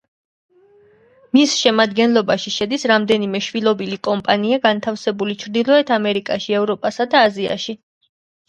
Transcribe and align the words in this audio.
მის 1.37 1.51
შემადგენლობაში 1.65 2.53
შედის 2.55 2.85
რამდენიმე 2.93 3.41
შვილობილი 3.49 3.99
კომპანია 4.09 4.59
განთავსებული 4.65 5.39
ჩრდილოეთ 5.45 5.95
ამერიკაში, 5.99 6.57
ევროპასა 6.63 7.09
და 7.15 7.23
აზიაში. 7.29 7.79